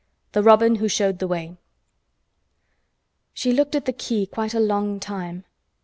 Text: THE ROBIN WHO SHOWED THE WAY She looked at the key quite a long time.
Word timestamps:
THE 0.31 0.41
ROBIN 0.41 0.77
WHO 0.77 0.87
SHOWED 0.87 1.19
THE 1.19 1.27
WAY 1.27 1.57
She 3.35 3.53
looked 3.53 3.75
at 3.75 3.85
the 3.85 3.93
key 3.93 4.25
quite 4.25 4.55
a 4.55 4.59
long 4.59 4.99
time. 4.99 5.43